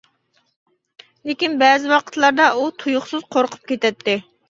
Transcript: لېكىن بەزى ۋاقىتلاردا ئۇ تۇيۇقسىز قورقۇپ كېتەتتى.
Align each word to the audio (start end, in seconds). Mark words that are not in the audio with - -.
لېكىن 1.31 1.59
بەزى 1.61 1.93
ۋاقىتلاردا 1.93 2.51
ئۇ 2.57 2.67
تۇيۇقسىز 2.83 3.33
قورقۇپ 3.35 3.73
كېتەتتى. 3.73 4.23